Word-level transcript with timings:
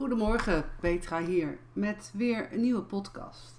Goedemorgen, 0.00 0.64
Petra 0.80 1.24
hier 1.24 1.58
met 1.72 2.12
weer 2.14 2.52
een 2.52 2.60
nieuwe 2.60 2.82
podcast. 2.82 3.54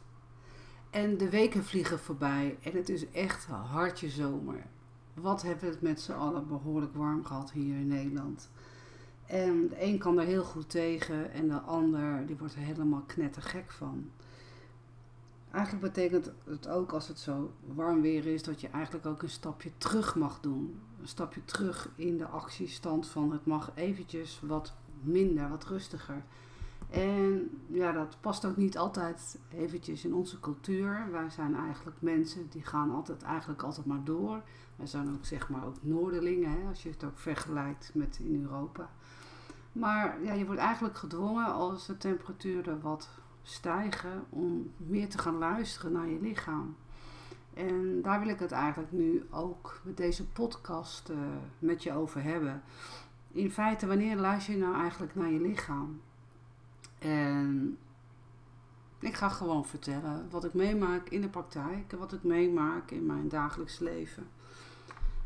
En 0.90 1.18
de 1.18 1.30
weken 1.30 1.64
vliegen 1.64 2.00
voorbij 2.00 2.58
en 2.62 2.72
het 2.76 2.90
is 2.90 3.12
echt 3.12 3.46
hartje 3.46 4.10
zomer. 4.10 4.66
Wat 5.14 5.42
hebben 5.42 5.64
we 5.64 5.70
het 5.70 5.82
met 5.82 6.02
z'n 6.02 6.12
allen 6.12 6.48
behoorlijk 6.48 6.96
warm 6.96 7.26
gehad 7.26 7.52
hier 7.52 7.76
in 7.76 7.88
Nederland. 7.88 8.50
En 9.26 9.68
de 9.68 9.84
een 9.84 9.98
kan 9.98 10.20
er 10.20 10.26
heel 10.26 10.44
goed 10.44 10.70
tegen 10.70 11.32
en 11.32 11.48
de 11.48 11.60
ander 11.60 12.26
die 12.26 12.38
wordt 12.38 12.54
er 12.54 12.60
helemaal 12.60 13.04
knettergek 13.06 13.72
van. 13.72 14.10
Eigenlijk 15.52 15.84
betekent 15.84 16.32
het 16.44 16.68
ook 16.68 16.92
als 16.92 17.08
het 17.08 17.20
zo 17.20 17.54
warm 17.66 18.02
weer 18.02 18.26
is 18.26 18.44
dat 18.44 18.62
je 18.62 18.70
eigenlijk 18.70 19.06
ook 19.06 19.22
een 19.22 19.30
stapje 19.30 19.72
terug 19.78 20.16
mag 20.16 20.40
doen. 20.40 20.80
Een 21.02 21.08
stapje 21.08 21.46
terug 21.46 21.90
in 21.96 22.18
de 22.18 22.26
actiestand 22.26 23.08
van 23.08 23.32
het 23.32 23.46
mag 23.46 23.72
eventjes 23.76 24.40
wat 24.44 24.74
minder, 25.04 25.50
wat 25.50 25.64
rustiger. 25.64 26.24
En 26.90 27.50
ja, 27.68 27.92
dat 27.92 28.18
past 28.20 28.46
ook 28.46 28.58
niet 28.58 28.78
altijd 28.78 29.40
eventjes 29.50 30.06
in 30.06 30.14
onze 30.14 30.40
cultuur. 30.40 31.08
Wij 31.12 31.30
zijn 31.30 31.56
eigenlijk 31.56 31.98
mensen 32.00 32.50
die 32.50 32.64
gaan 32.64 32.92
altijd, 32.92 33.22
eigenlijk 33.24 33.64
altijd 33.64 33.86
maar 33.86 34.04
door. 34.04 34.42
Wij 34.76 34.88
zijn 34.88 35.10
ook 35.10 35.26
zeg 35.26 35.50
maar 35.50 35.66
ook 35.66 35.76
Noorderlingen, 35.82 36.52
hè, 36.52 36.68
als 36.68 36.84
je 36.84 36.90
het 36.90 37.04
ook 37.04 37.18
vergelijkt 37.18 37.92
met 37.94 38.20
in 38.24 38.42
Europa. 38.42 38.90
Maar 39.72 40.24
ja, 40.24 40.34
je 40.34 40.46
wordt 40.46 40.62
eigenlijk 40.62 40.98
gedwongen 40.98 41.46
als 41.46 41.86
de 41.86 41.98
temperaturen 41.98 42.82
wat 42.82 43.10
stijgen 43.42 44.24
om 44.30 44.72
meer 44.78 45.10
te 45.10 45.18
gaan 45.18 45.38
luisteren 45.38 45.92
naar 45.92 46.10
je 46.10 46.22
lichaam. 46.22 46.76
En 47.54 48.02
daar 48.02 48.20
wil 48.20 48.30
ik 48.30 48.40
het 48.40 48.52
eigenlijk 48.52 48.92
nu 48.92 49.26
ook 49.30 49.82
met 49.84 49.98
deze 49.98 50.28
podcast 50.28 51.10
uh, 51.10 51.18
met 51.60 51.84
je 51.84 51.94
over 51.94 52.24
hebben. 52.24 52.64
In 53.34 53.52
feite, 53.52 53.88
wanneer 53.88 54.16
luister 54.16 54.54
je 54.54 54.60
nou 54.60 54.76
eigenlijk 54.76 55.16
naar 55.16 55.32
je 55.32 55.40
lichaam? 55.40 56.02
En 57.00 57.78
ik 59.00 59.16
ga 59.16 59.30
gewoon 59.30 59.66
vertellen 59.66 60.30
wat 60.30 60.44
ik 60.44 60.54
meemaak 60.54 61.10
in 61.10 61.22
de 61.22 61.30
praktijk 61.30 61.92
en 61.92 61.98
wat 61.98 62.14
ik 62.14 62.24
meemaak 62.24 62.92
in 62.92 63.06
mijn 63.06 63.30
dagelijks 63.30 63.80
leven. 63.80 64.28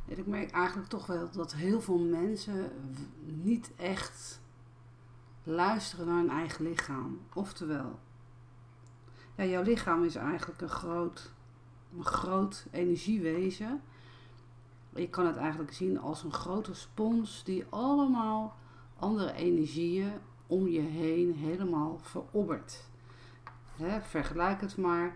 En 0.07 0.17
ik 0.17 0.27
merk 0.27 0.51
eigenlijk 0.51 0.89
toch 0.89 1.05
wel 1.05 1.31
dat 1.31 1.53
heel 1.53 1.81
veel 1.81 1.99
mensen 1.99 2.71
niet 3.25 3.71
echt 3.75 4.41
luisteren 5.43 6.05
naar 6.05 6.17
hun 6.17 6.29
eigen 6.29 6.65
lichaam. 6.65 7.19
Oftewel, 7.33 7.99
ja, 9.35 9.43
jouw 9.43 9.63
lichaam 9.63 10.03
is 10.03 10.15
eigenlijk 10.15 10.61
een 10.61 10.69
groot, 10.69 11.31
een 11.97 12.05
groot 12.05 12.67
energiewezen. 12.71 13.81
Je 14.95 15.09
kan 15.09 15.25
het 15.25 15.37
eigenlijk 15.37 15.73
zien 15.73 15.99
als 15.99 16.23
een 16.23 16.33
grote 16.33 16.73
spons 16.73 17.43
die 17.43 17.65
allemaal 17.69 18.55
andere 18.99 19.33
energieën 19.33 20.11
om 20.47 20.67
je 20.67 20.79
heen 20.79 21.33
helemaal 21.33 21.99
verobbert. 22.01 22.83
vergelijk 24.01 24.61
het 24.61 24.77
maar. 24.77 25.15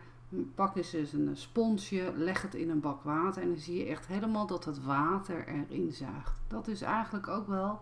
Pak 0.56 0.76
eens 0.76 1.14
een 1.14 1.30
sponsje, 1.34 2.14
leg 2.16 2.42
het 2.42 2.56
in 2.56 2.70
een 2.70 2.80
bak 2.80 3.04
water 3.04 3.42
en 3.42 3.48
dan 3.48 3.58
zie 3.58 3.78
je 3.78 3.86
echt 3.86 4.08
helemaal 4.08 4.48
dat 4.48 4.66
het 4.66 4.84
water 4.84 5.48
erin 5.48 5.92
zuigt. 5.92 6.34
Dat 6.48 6.68
is 6.68 6.82
eigenlijk 6.82 7.28
ook 7.28 7.48
wel 7.48 7.80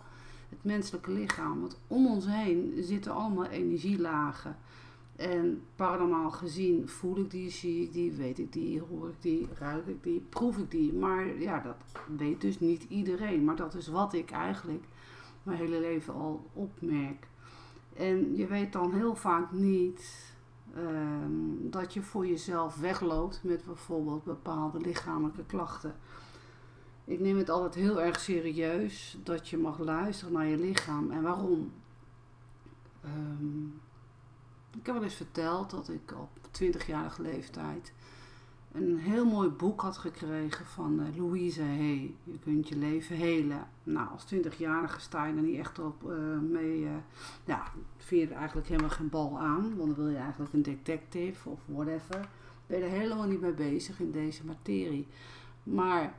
het 0.49 0.63
menselijke 0.63 1.11
lichaam. 1.11 1.61
Want 1.61 1.79
om 1.87 2.07
ons 2.07 2.25
heen 2.25 2.73
zitten 2.79 3.13
allemaal 3.13 3.45
energielagen. 3.45 4.57
En 5.17 5.63
paranormaal 5.75 6.31
gezien 6.31 6.89
voel 6.89 7.17
ik 7.17 7.31
die, 7.31 7.49
zie 7.49 7.83
ik 7.83 7.93
die, 7.93 8.11
weet 8.11 8.39
ik 8.39 8.53
die, 8.53 8.81
hoor 8.81 9.09
ik 9.09 9.21
die, 9.21 9.47
ruik 9.59 9.87
ik 9.87 10.03
die, 10.03 10.25
proef 10.29 10.57
ik 10.57 10.71
die. 10.71 10.93
Maar 10.93 11.39
ja, 11.39 11.59
dat 11.59 11.75
weet 12.17 12.41
dus 12.41 12.59
niet 12.59 12.83
iedereen. 12.83 13.43
Maar 13.43 13.55
dat 13.55 13.73
is 13.73 13.87
wat 13.87 14.13
ik 14.13 14.31
eigenlijk 14.31 14.83
mijn 15.43 15.57
hele 15.57 15.79
leven 15.79 16.13
al 16.13 16.49
opmerk. 16.53 17.27
En 17.93 18.35
je 18.35 18.47
weet 18.47 18.73
dan 18.73 18.93
heel 18.93 19.15
vaak 19.15 19.51
niet 19.51 20.33
ehm, 20.75 21.69
dat 21.69 21.93
je 21.93 22.01
voor 22.01 22.27
jezelf 22.27 22.75
wegloopt 22.75 23.43
met 23.43 23.65
bijvoorbeeld 23.65 24.23
bepaalde 24.23 24.79
lichamelijke 24.79 25.45
klachten. 25.45 25.95
Ik 27.05 27.19
neem 27.19 27.37
het 27.37 27.49
altijd 27.49 27.75
heel 27.75 28.01
erg 28.01 28.19
serieus 28.19 29.17
dat 29.23 29.49
je 29.49 29.57
mag 29.57 29.79
luisteren 29.79 30.33
naar 30.33 30.47
je 30.47 30.57
lichaam. 30.57 31.11
En 31.11 31.21
waarom? 31.21 31.71
Um, 33.05 33.79
ik 34.71 34.85
heb 34.85 34.95
wel 34.95 35.03
eens 35.03 35.13
verteld 35.13 35.69
dat 35.69 35.89
ik 35.89 36.11
op 36.11 36.29
20-jarige 36.61 37.21
leeftijd 37.21 37.93
een 38.77 38.97
heel 38.97 39.25
mooi 39.25 39.49
boek 39.49 39.81
had 39.81 39.97
gekregen 39.97 40.65
van 40.65 40.99
uh, 40.99 41.17
Louise 41.17 41.61
Hay. 41.61 42.15
Je 42.23 42.39
kunt 42.43 42.67
je 42.67 42.77
leven 42.77 43.15
helen. 43.15 43.67
Nou, 43.83 44.09
als 44.09 44.25
20-jarige 44.33 44.99
sta 44.99 45.25
je 45.25 45.35
er 45.35 45.41
niet 45.41 45.59
echt 45.59 45.79
op 45.79 46.03
uh, 46.03 46.39
mee. 46.39 46.79
Uh, 46.79 46.89
ja, 47.45 47.71
vind 47.97 48.21
je 48.21 48.27
er 48.27 48.39
eigenlijk 48.39 48.67
helemaal 48.67 48.89
geen 48.89 49.09
bal 49.09 49.39
aan. 49.39 49.75
Want 49.77 49.95
dan 49.95 49.95
wil 49.95 50.07
je 50.07 50.17
eigenlijk 50.17 50.53
een 50.53 50.61
detective 50.61 51.49
of 51.49 51.59
whatever. 51.65 52.29
Ben 52.67 52.79
je 52.79 52.85
er 52.85 52.91
helemaal 52.91 53.27
niet 53.27 53.41
mee 53.41 53.53
bezig 53.53 53.99
in 53.99 54.11
deze 54.11 54.45
materie. 54.45 55.07
Maar 55.63 56.13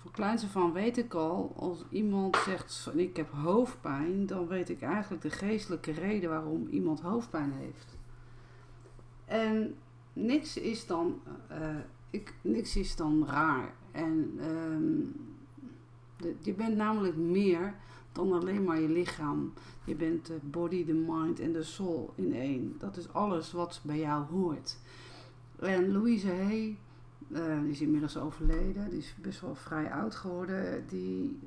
voor 0.00 0.10
kleinste 0.10 0.48
van 0.48 0.72
weet 0.72 0.98
ik 0.98 1.14
al, 1.14 1.52
als 1.56 1.84
iemand 1.90 2.36
zegt 2.36 2.88
ik 2.94 3.16
heb 3.16 3.30
hoofdpijn, 3.30 4.26
dan 4.26 4.46
weet 4.46 4.68
ik 4.68 4.82
eigenlijk 4.82 5.22
de 5.22 5.30
geestelijke 5.30 5.92
reden 5.92 6.30
waarom 6.30 6.66
iemand 6.66 7.00
hoofdpijn 7.00 7.52
heeft. 7.52 7.98
En 9.24 9.74
niks 10.12 10.56
is 10.56 10.86
dan, 10.86 11.20
uh, 11.50 11.76
ik, 12.10 12.34
niks 12.40 12.76
is 12.76 12.96
dan 12.96 13.26
raar. 13.26 13.74
En 13.92 14.38
de, 16.16 16.34
je 16.40 16.52
bent 16.52 16.76
namelijk 16.76 17.16
meer 17.16 17.74
dan 18.12 18.32
alleen 18.32 18.64
maar 18.64 18.80
je 18.80 18.88
lichaam. 18.88 19.52
Je 19.84 19.94
bent 19.94 20.26
de 20.26 20.38
body, 20.42 20.84
de 20.84 20.92
mind 20.92 21.40
en 21.40 21.52
de 21.52 21.62
soul 21.62 22.12
in 22.14 22.34
één. 22.34 22.74
Dat 22.78 22.96
is 22.96 23.12
alles 23.12 23.52
wat 23.52 23.80
bij 23.82 23.98
jou 23.98 24.24
hoort. 24.24 24.78
En 25.58 25.92
Louise 25.92 26.28
Hay 26.28 26.78
uh, 27.32 27.60
die 27.60 27.70
is 27.70 27.80
inmiddels 27.80 28.18
overleden, 28.18 28.90
die 28.90 28.98
is 28.98 29.14
best 29.22 29.40
wel 29.40 29.54
vrij 29.54 29.92
oud 29.92 30.14
geworden. 30.14 30.84
Die 30.86 31.38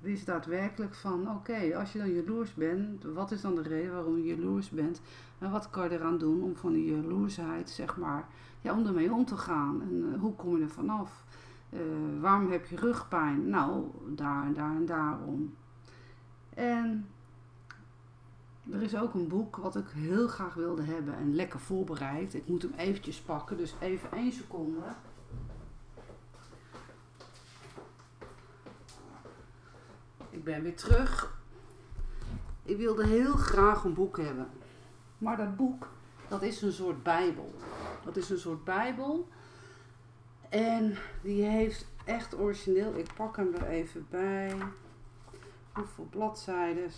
wist 0.00 0.26
daadwerkelijk 0.26 0.94
van, 0.94 1.30
oké, 1.30 1.76
als 1.76 1.92
je 1.92 1.98
dan 1.98 2.12
jaloers 2.12 2.54
bent, 2.54 3.04
wat 3.04 3.30
is 3.30 3.40
dan 3.40 3.54
de 3.54 3.62
reden 3.62 3.92
waarom 3.92 4.16
je 4.16 4.36
jaloers 4.36 4.70
bent? 4.70 5.00
En 5.38 5.50
wat 5.50 5.70
kan 5.70 5.84
je 5.84 5.90
eraan 5.90 6.18
doen 6.18 6.42
om 6.42 6.56
van 6.56 6.72
die 6.72 6.96
jaloersheid, 6.96 7.70
zeg 7.70 7.96
maar, 7.96 8.28
ja, 8.60 8.72
om 8.78 8.86
ermee 8.86 9.12
om 9.12 9.24
te 9.24 9.36
gaan? 9.36 9.82
En 9.82 10.12
uh, 10.12 10.20
hoe 10.20 10.34
kom 10.34 10.56
je 10.56 10.62
er 10.62 10.70
vanaf? 10.70 11.24
Uh, 11.70 11.80
waarom 12.20 12.50
heb 12.50 12.66
je 12.66 12.76
rugpijn? 12.76 13.48
Nou, 13.48 13.84
daar 14.06 14.44
en 14.44 14.54
daar 14.54 14.76
en 14.76 14.86
daarom. 14.86 15.54
En 16.54 17.06
er 18.70 18.82
is 18.82 18.96
ook 18.96 19.14
een 19.14 19.28
boek 19.28 19.56
wat 19.56 19.76
ik 19.76 19.88
heel 19.88 20.28
graag 20.28 20.54
wilde 20.54 20.82
hebben 20.82 21.16
en 21.16 21.34
lekker 21.34 21.60
voorbereid. 21.60 22.34
Ik 22.34 22.46
moet 22.46 22.62
hem 22.62 22.72
eventjes 22.76 23.20
pakken, 23.20 23.56
dus 23.56 23.74
even 23.80 24.12
één 24.12 24.32
seconde. 24.32 24.80
Ben 30.48 30.62
weer 30.62 30.76
terug. 30.76 31.38
Ik 32.62 32.76
wilde 32.76 33.06
heel 33.06 33.32
graag 33.32 33.84
een 33.84 33.94
boek 33.94 34.16
hebben. 34.16 34.48
Maar 35.18 35.36
dat 35.36 35.56
boek, 35.56 35.88
dat 36.28 36.42
is 36.42 36.62
een 36.62 36.72
soort 36.72 37.02
bijbel. 37.02 37.54
Dat 38.04 38.16
is 38.16 38.30
een 38.30 38.38
soort 38.38 38.64
bijbel. 38.64 39.28
En 40.48 40.96
die 41.22 41.42
heeft 41.42 41.86
echt 42.04 42.38
origineel, 42.38 42.94
ik 42.94 43.14
pak 43.14 43.36
hem 43.36 43.54
er 43.54 43.66
even 43.66 44.06
bij. 44.10 44.52
Hoeveel 45.72 46.06
bladzijden? 46.10 46.90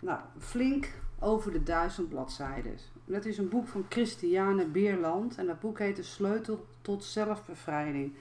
Nou, 0.00 0.20
flink 0.38 0.88
over 1.18 1.52
de 1.52 1.62
duizend 1.62 2.08
bladzijden. 2.08 2.76
Dat 3.04 3.24
is 3.24 3.38
een 3.38 3.48
boek 3.48 3.68
van 3.68 3.86
Christiane 3.88 4.66
Beerland. 4.66 5.36
En 5.36 5.46
dat 5.46 5.60
boek 5.60 5.78
heet 5.78 5.96
De 5.96 6.02
Sleutel 6.02 6.66
tot 6.82 7.04
Zelfbevrijding. 7.04 8.14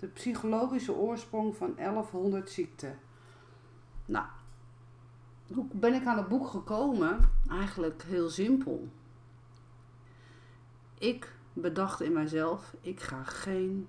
De 0.00 0.06
psychologische 0.06 0.92
oorsprong 0.92 1.56
van 1.56 1.74
1100 1.76 2.50
ziekten. 2.50 2.98
Nou, 4.06 4.26
hoe 5.52 5.66
ben 5.72 5.94
ik 5.94 6.06
aan 6.06 6.16
het 6.16 6.28
boek 6.28 6.46
gekomen? 6.46 7.18
Eigenlijk 7.50 8.02
heel 8.02 8.28
simpel. 8.28 8.88
Ik 10.98 11.34
bedacht 11.52 12.00
in 12.00 12.12
mijzelf, 12.12 12.74
ik 12.80 13.00
ga 13.00 13.22
geen 13.22 13.88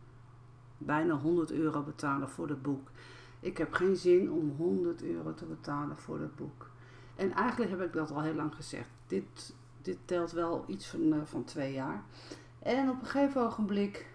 bijna 0.77 1.13
100 1.13 1.51
euro 1.51 1.81
betalen 1.81 2.29
voor 2.29 2.49
het 2.49 2.61
boek. 2.61 2.91
Ik 3.39 3.57
heb 3.57 3.73
geen 3.73 3.95
zin 3.95 4.31
om 4.31 4.55
100 4.57 5.03
euro 5.03 5.33
te 5.33 5.45
betalen 5.45 5.97
voor 5.97 6.19
het 6.19 6.35
boek. 6.35 6.69
En 7.15 7.33
eigenlijk 7.33 7.71
heb 7.71 7.81
ik 7.81 7.93
dat 7.93 8.11
al 8.11 8.21
heel 8.21 8.35
lang 8.35 8.55
gezegd. 8.55 8.89
Dit, 9.07 9.55
dit 9.81 9.97
telt 10.05 10.31
wel 10.31 10.63
iets 10.67 10.87
van, 10.87 11.01
uh, 11.01 11.21
van 11.23 11.43
twee 11.43 11.73
jaar. 11.73 12.03
En 12.59 12.89
op 12.89 12.99
een 12.99 13.05
gegeven 13.05 13.41
ogenblik 13.41 14.10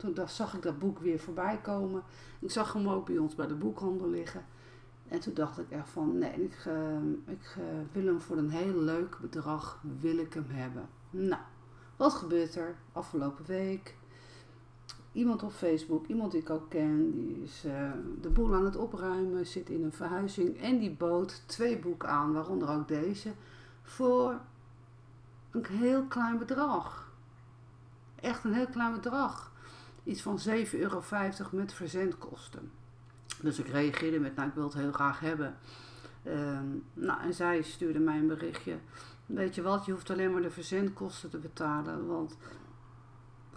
toen 0.00 0.28
zag 0.28 0.54
ik 0.54 0.62
dat 0.62 0.78
boek 0.78 0.98
weer 0.98 1.18
voorbij 1.18 1.60
komen. 1.62 2.02
Ik 2.38 2.50
zag 2.50 2.72
hem 2.72 2.88
ook 2.88 3.06
bij 3.06 3.18
ons 3.18 3.34
bij 3.34 3.46
de 3.46 3.54
boekhandel 3.54 4.08
liggen. 4.08 4.44
En 5.08 5.20
toen 5.20 5.34
dacht 5.34 5.58
ik 5.58 5.70
echt 5.70 5.88
van, 5.88 6.18
nee, 6.18 6.32
ik, 6.44 6.68
ik 7.26 7.56
wil 7.92 8.06
hem 8.06 8.20
voor 8.20 8.36
een 8.36 8.50
heel 8.50 8.80
leuk 8.80 9.18
bedrag, 9.20 9.82
wil 10.00 10.18
ik 10.18 10.34
hem 10.34 10.46
hebben. 10.48 10.88
Nou, 11.10 11.42
wat 11.96 12.12
gebeurt 12.12 12.54
er 12.54 12.74
afgelopen 12.92 13.44
week? 13.46 13.98
iemand 15.12 15.42
op 15.42 15.52
Facebook, 15.52 16.06
iemand 16.06 16.32
die 16.32 16.40
ik 16.40 16.50
ook 16.50 16.68
ken, 16.68 17.10
die 17.10 17.42
is 17.42 17.64
uh, 17.66 17.90
de 18.20 18.28
boel 18.28 18.54
aan 18.54 18.64
het 18.64 18.76
opruimen, 18.76 19.46
zit 19.46 19.68
in 19.68 19.84
een 19.84 19.92
verhuizing 19.92 20.60
en 20.60 20.78
die 20.78 20.90
bood 20.90 21.42
twee 21.46 21.78
boeken 21.78 22.08
aan, 22.08 22.32
waaronder 22.32 22.68
ook 22.68 22.88
deze, 22.88 23.32
voor 23.82 24.40
een 25.50 25.66
heel 25.66 26.04
klein 26.04 26.38
bedrag. 26.38 27.12
Echt 28.20 28.44
een 28.44 28.52
heel 28.52 28.66
klein 28.66 28.92
bedrag. 28.92 29.49
Iets 30.10 30.22
van 30.22 30.38
7,50 30.48 30.54
euro 30.72 31.02
met 31.50 31.72
verzendkosten. 31.72 32.70
Dus 33.42 33.58
ik 33.58 33.68
reageerde 33.68 34.20
met, 34.20 34.36
nou 34.36 34.48
ik 34.48 34.54
wil 34.54 34.64
het 34.64 34.74
heel 34.74 34.92
graag 34.92 35.20
hebben. 35.20 35.56
Ehm, 36.22 36.66
nou, 36.94 37.20
en 37.20 37.34
zij 37.34 37.62
stuurde 37.62 37.98
mij 37.98 38.18
een 38.18 38.26
berichtje. 38.26 38.76
Weet 39.26 39.54
je 39.54 39.62
wat, 39.62 39.86
je 39.86 39.92
hoeft 39.92 40.10
alleen 40.10 40.32
maar 40.32 40.42
de 40.42 40.50
verzendkosten 40.50 41.30
te 41.30 41.38
betalen. 41.38 42.06
Want 42.06 42.36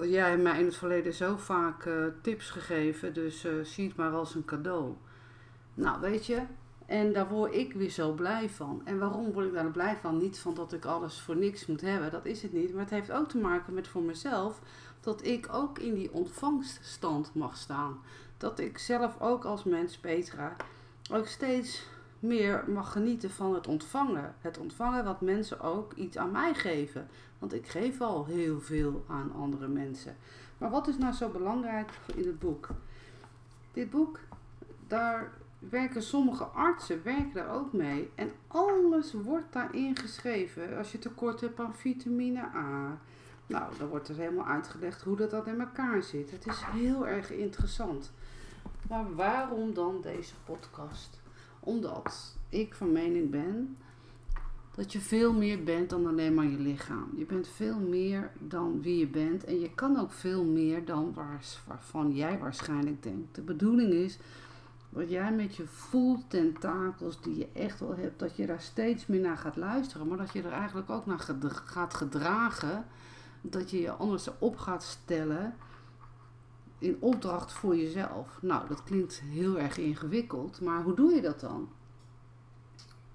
jij 0.02 0.30
hebt 0.30 0.44
mij 0.44 0.60
in 0.60 0.66
het 0.66 0.76
verleden 0.76 1.14
zo 1.14 1.38
vaak 1.38 1.86
uh, 1.86 2.06
tips 2.22 2.50
gegeven, 2.50 3.14
dus 3.14 3.46
uh, 3.46 3.64
zie 3.64 3.88
het 3.88 3.98
maar 3.98 4.12
als 4.12 4.36
een 4.36 4.46
cadeau. 4.46 4.94
Nou, 5.74 6.02
weet 6.02 6.26
je, 6.26 6.42
en 6.86 7.14
daar 7.14 7.30
word 7.30 7.54
ik 7.54 7.74
weer 7.74 7.90
zo 7.90 8.12
blij 8.12 8.50
van. 8.50 8.82
En 8.86 9.00
waarom 9.00 9.32
word 9.32 9.46
ik 9.46 9.54
daar 9.54 9.72
blij 9.72 9.98
van? 10.02 10.18
Niet 10.18 10.40
van 10.40 10.54
dat 10.54 10.74
ik 10.74 10.86
alles 10.86 11.20
voor 11.20 11.36
niks 11.36 11.66
moet 11.66 11.82
hebben, 11.82 12.12
dat 12.12 12.26
is 12.26 12.42
het 12.42 12.54
niet. 12.54 12.72
Maar 12.74 12.82
het 12.82 12.90
heeft 12.90 13.12
ook 13.12 13.30
te 13.30 13.38
maken 13.38 13.74
met 13.74 13.88
voor 13.88 14.02
mezelf 14.02 14.62
dat 15.04 15.26
ik 15.26 15.48
ook 15.52 15.80
in 15.80 15.94
die 15.94 16.12
ontvangststand 16.12 17.34
mag 17.34 17.58
staan. 17.58 18.00
Dat 18.38 18.60
ik 18.60 18.78
zelf 18.78 19.22
ook 19.22 19.46
als 19.46 19.64
mens, 19.64 19.98
Petra, 19.98 20.56
ook 21.12 21.28
steeds 21.28 21.88
meer 22.20 22.64
mag 22.68 22.92
genieten 22.92 23.30
van 23.30 23.54
het 23.54 23.68
ontvangen. 23.68 24.36
Het 24.40 24.58
ontvangen 24.58 25.04
wat 25.04 25.22
mensen 25.22 25.60
ook 25.60 25.94
iets 25.94 26.18
aan 26.18 26.32
mij 26.32 26.54
geven. 26.54 27.08
Want 27.40 27.54
ik 27.54 27.68
geef 27.68 28.02
al 28.02 28.26
heel 28.26 28.62
veel 28.62 29.06
aan 29.08 29.34
andere 29.36 29.68
mensen. 29.68 30.16
Maar 30.58 30.70
wat 30.70 30.88
is 30.88 30.98
nou 30.98 31.14
zo 31.14 31.30
belangrijk 31.30 31.92
in 32.16 32.26
het 32.26 32.40
boek? 32.40 32.70
Dit 33.74 33.90
boek, 33.90 34.20
daar 34.88 35.32
werken 35.60 36.04
sommige 36.04 36.44
artsen 36.44 37.04
werken 37.04 37.34
daar 37.34 37.56
ook 37.56 37.74
mee. 37.74 38.12
En 38.16 38.32
alles 38.48 39.14
wordt 39.14 39.54
daarin 39.54 39.98
geschreven. 39.98 40.78
Als 40.78 40.92
je 40.92 41.00
tekort 41.00 41.42
hebt 41.42 41.60
aan 41.60 41.76
vitamine 41.76 42.42
A. 42.56 42.98
Nou, 43.54 43.74
dan 43.78 43.88
wordt 43.88 44.10
er 44.10 44.16
helemaal 44.16 44.46
uitgelegd 44.46 45.02
hoe 45.02 45.16
dat, 45.16 45.32
dat 45.32 45.48
in 45.48 45.60
elkaar 45.60 46.04
zit. 46.04 46.32
Het 46.32 46.48
is 46.48 46.62
heel 46.72 47.08
erg 47.08 47.32
interessant. 47.32 48.12
Maar 48.90 49.16
waarom 49.16 49.74
dan 49.74 50.02
deze 50.02 50.34
podcast? 50.46 51.22
Omdat 51.60 52.36
ik 52.50 52.74
van 52.74 52.92
mening 52.92 53.30
ben 53.30 53.78
dat 54.76 54.92
je 54.92 55.00
veel 55.00 55.34
meer 55.34 55.64
bent 55.64 55.90
dan 55.90 56.08
alleen 56.08 56.34
maar 56.34 56.46
je 56.46 56.58
lichaam. 56.58 57.10
Je 57.16 57.26
bent 57.26 57.48
veel 57.48 57.80
meer 57.80 58.32
dan 58.40 58.82
wie 58.82 58.98
je 58.98 59.08
bent. 59.08 59.44
En 59.44 59.60
je 59.60 59.74
kan 59.74 60.00
ook 60.00 60.12
veel 60.12 60.44
meer 60.44 60.86
dan 60.86 61.16
waarvan 61.68 62.12
jij 62.16 62.40
waarschijnlijk 62.40 63.04
denkt. 63.04 63.36
De 63.36 63.42
bedoeling 63.42 63.94
is 63.94 64.18
dat 64.90 65.10
jij 65.10 65.32
met 65.32 65.56
je 65.56 65.66
tentakels 66.28 67.22
die 67.22 67.38
je 67.38 67.48
echt 67.54 67.80
wel 67.80 67.96
hebt, 67.96 68.20
dat 68.20 68.36
je 68.36 68.46
daar 68.46 68.62
steeds 68.62 69.06
meer 69.06 69.22
naar 69.22 69.38
gaat 69.38 69.56
luisteren. 69.56 70.08
Maar 70.08 70.18
dat 70.18 70.34
je 70.34 70.42
er 70.42 70.52
eigenlijk 70.52 70.90
ook 70.90 71.06
naar 71.06 71.30
gaat 71.66 71.94
gedragen. 71.94 72.86
Dat 73.46 73.72
je 73.72 73.82
je 73.82 73.92
anders 73.92 74.30
op 74.40 74.58
gaat 74.58 74.84
stellen 74.84 75.56
in 76.78 76.98
opdracht 77.00 77.52
voor 77.52 77.76
jezelf. 77.76 78.38
Nou, 78.42 78.68
dat 78.68 78.84
klinkt 78.84 79.20
heel 79.20 79.60
erg 79.60 79.78
ingewikkeld, 79.78 80.62
maar 80.62 80.84
hoe 80.84 80.96
doe 80.96 81.14
je 81.14 81.22
dat 81.22 81.40
dan? 81.40 81.70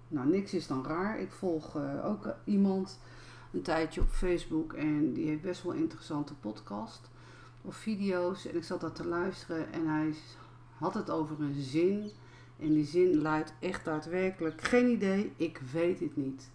Nou, 0.09 0.29
niks 0.29 0.55
is 0.55 0.67
dan 0.67 0.87
raar. 0.87 1.21
Ik 1.21 1.33
volg 1.33 1.77
uh, 1.77 2.07
ook 2.07 2.35
iemand 2.45 2.99
een 3.53 3.63
tijdje 3.63 4.01
op 4.01 4.09
Facebook 4.09 4.73
en 4.73 5.13
die 5.13 5.27
heeft 5.27 5.43
best 5.43 5.63
wel 5.63 5.73
interessante 5.73 6.35
podcast 6.35 7.11
of 7.63 7.77
video's. 7.77 8.47
En 8.47 8.57
ik 8.57 8.65
zat 8.65 8.81
dat 8.81 8.95
te 8.95 9.07
luisteren 9.07 9.73
en 9.73 9.87
hij 9.87 10.15
had 10.79 10.95
het 10.95 11.11
over 11.11 11.41
een 11.41 11.63
zin. 11.63 12.11
En 12.59 12.73
die 12.73 12.85
zin 12.85 13.21
luidt 13.23 13.53
echt 13.61 13.85
daadwerkelijk: 13.85 14.61
geen 14.61 14.89
idee, 14.89 15.33
ik 15.37 15.61
weet 15.73 16.01
het 16.01 16.17
niet. 16.17 16.51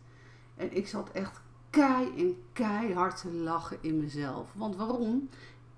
En 0.55 0.75
ik 0.75 0.87
zat 0.87 1.11
echt 1.11 1.41
kei 1.73 2.11
en 2.17 2.37
keihard 2.53 3.21
te 3.21 3.31
lachen 3.33 3.77
in 3.81 3.99
mezelf. 3.99 4.53
Want 4.55 4.75
waarom? 4.75 5.29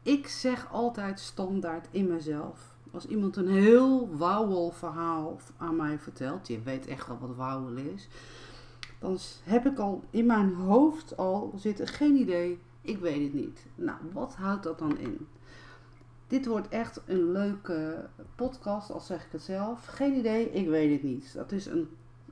Ik 0.02 0.28
zeg 0.28 0.72
altijd 0.72 1.20
standaard 1.20 1.88
in 1.92 2.08
mezelf. 2.08 2.74
Als 2.92 3.06
iemand 3.06 3.36
een 3.36 3.48
heel 3.48 4.18
wauwel 4.18 4.72
verhaal 4.72 5.40
aan 5.58 5.76
mij 5.76 6.00
vertelt, 6.00 6.48
je 6.48 6.62
weet 6.62 6.88
echt 6.88 7.08
wel 7.08 7.18
wat 7.20 7.36
wauwel 7.36 7.76
is, 7.76 8.08
dan 9.00 9.18
heb 9.44 9.66
ik 9.66 9.80
al 9.80 10.04
in 10.10 10.26
mijn 10.26 10.54
hoofd 10.54 11.18
al 11.18 11.54
zitten, 11.56 11.88
geen 11.88 12.16
idee, 12.16 12.60
ik 12.82 12.98
weet 12.98 13.24
het 13.24 13.34
niet. 13.34 13.66
Nou, 13.76 13.98
wat 14.14 14.36
houdt 14.36 14.64
dat 14.64 14.80
dan 14.80 14.98
in? 14.98 15.28
Dit 16.28 16.46
wordt 16.46 16.68
echt 16.68 17.02
een 17.06 17.32
leuke 17.32 18.10
podcast, 18.36 18.92
al 18.92 19.00
zeg 19.00 19.26
ik 19.26 19.32
het 19.32 19.42
zelf. 19.42 19.86
Geen 19.86 20.14
idee, 20.16 20.52
ik 20.52 20.68
weet 20.68 20.92
het 20.92 21.04
niet. 21.04 21.34
Dat 21.34 21.52
is 21.52 21.66
een, 21.66 21.90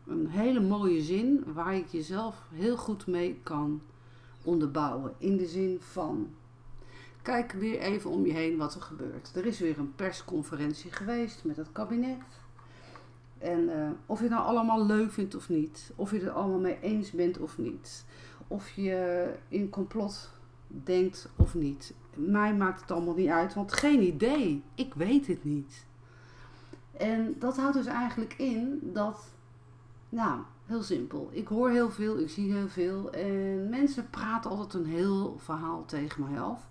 een 0.07 0.27
hele 0.27 0.59
mooie 0.59 1.01
zin 1.01 1.43
waar 1.53 1.75
ik 1.75 1.87
jezelf 1.87 2.43
heel 2.51 2.77
goed 2.77 3.07
mee 3.07 3.39
kan 3.43 3.81
onderbouwen. 4.43 5.13
In 5.17 5.37
de 5.37 5.47
zin 5.47 5.77
van, 5.79 6.29
kijk 7.21 7.51
weer 7.51 7.79
even 7.79 8.09
om 8.09 8.25
je 8.25 8.33
heen 8.33 8.57
wat 8.57 8.75
er 8.75 8.81
gebeurt. 8.81 9.35
Er 9.35 9.45
is 9.45 9.59
weer 9.59 9.79
een 9.79 9.95
persconferentie 9.95 10.91
geweest 10.91 11.43
met 11.43 11.57
het 11.57 11.71
kabinet. 11.71 12.41
En 13.37 13.59
uh, 13.59 13.89
of 14.05 14.17
je 14.17 14.23
het 14.23 14.33
nou 14.33 14.45
allemaal 14.45 14.85
leuk 14.85 15.11
vindt 15.11 15.35
of 15.35 15.49
niet. 15.49 15.91
Of 15.95 16.11
je 16.11 16.19
het 16.19 16.29
allemaal 16.29 16.59
mee 16.59 16.79
eens 16.81 17.11
bent 17.11 17.39
of 17.39 17.57
niet. 17.57 18.05
Of 18.47 18.69
je 18.69 19.29
in 19.47 19.69
complot 19.69 20.31
denkt 20.67 21.29
of 21.35 21.55
niet. 21.55 21.93
Mij 22.15 22.55
maakt 22.55 22.81
het 22.81 22.91
allemaal 22.91 23.15
niet 23.15 23.29
uit, 23.29 23.53
want 23.53 23.73
geen 23.73 24.01
idee. 24.01 24.63
Ik 24.75 24.93
weet 24.93 25.27
het 25.27 25.43
niet. 25.43 25.85
En 26.97 27.35
dat 27.39 27.57
houdt 27.57 27.75
dus 27.75 27.85
eigenlijk 27.85 28.33
in 28.37 28.79
dat, 28.93 29.32
nou, 30.13 30.39
heel 30.65 30.83
simpel. 30.83 31.29
Ik 31.31 31.47
hoor 31.47 31.69
heel 31.69 31.91
veel, 31.91 32.19
ik 32.19 32.29
zie 32.29 32.53
heel 32.53 32.67
veel. 32.67 33.11
En 33.11 33.69
mensen 33.69 34.09
praten 34.09 34.51
altijd 34.51 34.73
een 34.73 34.89
heel 34.89 35.37
verhaal 35.37 35.85
tegen 35.85 36.29
mij 36.29 36.41
af. 36.41 36.67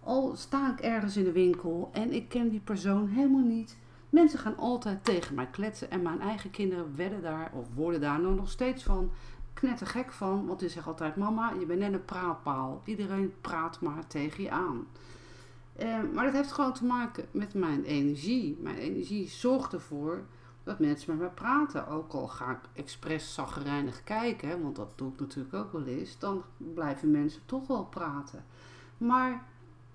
Al 0.00 0.36
sta 0.36 0.72
ik 0.72 0.80
ergens 0.80 1.16
in 1.16 1.24
de 1.24 1.32
winkel 1.32 1.90
en 1.92 2.12
ik 2.12 2.28
ken 2.28 2.48
die 2.48 2.60
persoon 2.60 3.08
helemaal 3.08 3.44
niet. 3.44 3.76
Mensen 4.10 4.38
gaan 4.38 4.56
altijd 4.56 5.04
tegen 5.04 5.34
mij 5.34 5.46
kletsen 5.46 5.90
en 5.90 6.02
mijn 6.02 6.20
eigen 6.20 6.50
kinderen 6.50 6.96
werden 6.96 7.22
daar 7.22 7.50
of 7.54 7.66
worden 7.74 8.00
daar 8.00 8.20
nog 8.20 8.50
steeds 8.50 8.82
van 8.82 9.10
knettergek 9.54 10.12
van. 10.12 10.46
Want 10.46 10.60
die 10.60 10.68
zegt 10.68 10.86
altijd: 10.86 11.16
Mama, 11.16 11.52
je 11.58 11.66
bent 11.66 11.80
net 11.80 11.92
een 11.92 12.04
praatpaal. 12.04 12.82
Iedereen 12.84 13.32
praat 13.40 13.80
maar 13.80 14.06
tegen 14.06 14.42
je 14.42 14.50
aan. 14.50 14.86
Eh, 15.76 15.98
maar 16.14 16.24
dat 16.24 16.34
heeft 16.34 16.52
gewoon 16.52 16.72
te 16.72 16.84
maken 16.84 17.24
met 17.30 17.54
mijn 17.54 17.84
energie. 17.84 18.58
Mijn 18.60 18.76
energie 18.76 19.28
zorgt 19.28 19.72
ervoor 19.72 20.24
dat 20.66 20.78
mensen 20.78 21.16
met 21.16 21.28
me 21.28 21.34
praten. 21.34 21.88
Ook 21.88 22.12
al 22.12 22.28
ga 22.28 22.50
ik 22.50 22.58
expres 22.72 23.34
zagrijnig 23.34 24.04
kijken, 24.04 24.62
want 24.62 24.76
dat 24.76 24.92
doe 24.96 25.12
ik 25.12 25.20
natuurlijk 25.20 25.54
ook 25.54 25.72
wel 25.72 25.84
eens, 25.84 26.18
dan 26.18 26.42
blijven 26.56 27.10
mensen 27.10 27.40
toch 27.44 27.66
wel 27.66 27.84
praten. 27.84 28.44
Maar 28.98 29.44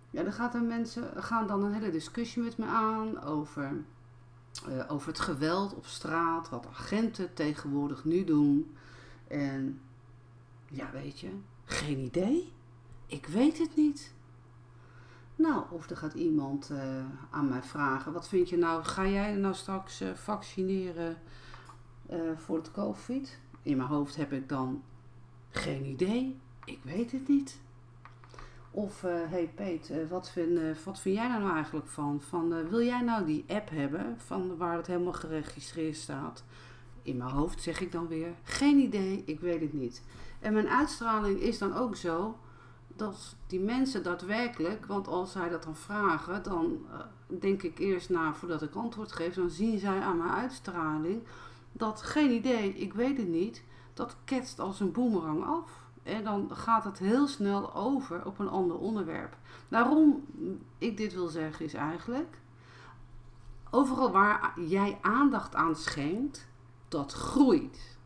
ja, 0.09 0.23
dan 0.23 0.33
gaat 0.33 0.53
er 0.53 0.61
mensen, 0.61 1.23
gaan 1.23 1.47
dan 1.47 1.63
een 1.63 1.73
hele 1.73 1.91
discussie 1.91 2.43
met 2.43 2.57
me 2.57 2.65
aan 2.65 3.21
over, 3.21 3.83
uh, 4.69 4.83
over 4.91 5.07
het 5.07 5.19
geweld 5.19 5.73
op 5.73 5.85
straat, 5.85 6.49
wat 6.49 6.67
agenten 6.67 7.33
tegenwoordig 7.33 8.05
nu 8.05 8.23
doen. 8.23 8.75
En 9.27 9.81
ja, 10.69 10.91
weet 10.91 11.19
je, 11.19 11.29
geen 11.65 11.99
idee. 11.99 12.53
Ik 13.05 13.25
weet 13.25 13.57
het 13.57 13.75
niet. 13.75 14.13
Nou, 15.41 15.63
of 15.69 15.89
er 15.89 15.97
gaat 15.97 16.13
iemand 16.13 16.69
uh, 16.71 16.79
aan 17.29 17.49
mij 17.49 17.63
vragen: 17.63 18.13
wat 18.13 18.27
vind 18.27 18.49
je 18.49 18.57
nou? 18.57 18.83
Ga 18.83 19.07
jij 19.07 19.35
nou 19.35 19.53
straks 19.53 20.01
uh, 20.01 20.09
vaccineren 20.13 21.17
uh, 22.11 22.19
voor 22.37 22.57
het 22.57 22.71
COVID? 22.71 23.39
In 23.61 23.77
mijn 23.77 23.89
hoofd 23.89 24.15
heb 24.15 24.31
ik 24.31 24.49
dan 24.49 24.83
geen 25.49 25.85
idee. 25.85 26.39
Ik 26.65 26.79
weet 26.83 27.11
het 27.11 27.27
niet. 27.27 27.59
Of, 28.73 29.01
hey 29.01 29.51
Peet, 29.55 29.91
wat, 30.09 30.31
vind, 30.31 30.83
wat 30.83 30.99
vind 30.99 31.15
jij 31.15 31.27
nou 31.27 31.53
eigenlijk 31.53 31.87
van? 31.87 32.21
van 32.21 32.69
wil 32.69 32.81
jij 32.81 33.01
nou 33.01 33.25
die 33.25 33.45
app 33.47 33.69
hebben 33.69 34.15
van 34.17 34.57
waar 34.57 34.77
het 34.77 34.87
helemaal 34.87 35.13
geregistreerd 35.13 35.95
staat? 35.95 36.43
in 37.03 37.17
mijn 37.17 37.29
hoofd 37.29 37.61
zeg 37.61 37.81
ik 37.81 37.91
dan 37.91 38.07
weer, 38.07 38.33
geen 38.43 38.79
idee, 38.79 39.23
ik 39.25 39.39
weet 39.39 39.61
het 39.61 39.73
niet. 39.73 40.03
En 40.39 40.53
mijn 40.53 40.67
uitstraling 40.67 41.39
is 41.39 41.57
dan 41.57 41.75
ook 41.75 41.95
zo 41.95 42.37
dat 42.95 43.35
die 43.47 43.59
mensen 43.59 44.03
daadwerkelijk, 44.03 44.85
want 44.85 45.07
als 45.07 45.31
zij 45.31 45.49
dat 45.49 45.63
dan 45.63 45.75
vragen, 45.75 46.43
dan 46.43 46.85
uh, 46.89 46.99
denk 47.39 47.63
ik 47.63 47.79
eerst 47.79 48.09
na 48.09 48.33
voordat 48.33 48.61
ik 48.61 48.75
antwoord 48.75 49.11
geef, 49.11 49.33
dan 49.33 49.49
zien 49.49 49.79
zij 49.79 49.99
aan 49.99 50.17
mijn 50.17 50.31
uitstraling 50.31 51.23
dat 51.71 52.01
geen 52.01 52.31
idee, 52.31 52.73
ik 52.73 52.93
weet 52.93 53.17
het 53.17 53.27
niet, 53.27 53.63
dat 53.93 54.15
ketst 54.25 54.59
als 54.59 54.79
een 54.79 54.91
boemerang 54.91 55.45
af. 55.45 55.79
En 56.03 56.23
dan 56.23 56.49
gaat 56.55 56.83
het 56.83 56.99
heel 56.99 57.27
snel 57.27 57.75
over 57.75 58.25
op 58.25 58.39
een 58.39 58.49
ander 58.49 58.77
onderwerp. 58.77 59.37
Waarom 59.67 60.25
ik 60.77 60.97
dit 60.97 61.13
wil 61.13 61.27
zeggen 61.27 61.65
is 61.65 61.73
eigenlijk, 61.73 62.39
overal 63.69 64.11
waar 64.11 64.59
jij 64.59 64.97
aandacht 65.01 65.55
aan 65.55 65.75
schenkt, 65.75 66.47
dat 66.87 67.13
groeit. 67.13 67.97